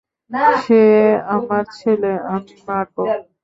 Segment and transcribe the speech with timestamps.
[0.63, 0.81] সে
[1.35, 2.95] আমার ছেলে, আমি মারব।